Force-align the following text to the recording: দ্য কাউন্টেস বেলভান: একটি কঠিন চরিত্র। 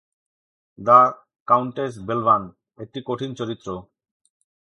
দ্য 0.79 0.99
কাউন্টেস 1.47 1.93
বেলভান: 2.07 2.43
একটি 2.77 2.99
কঠিন 3.05 3.31
চরিত্র। 3.35 3.67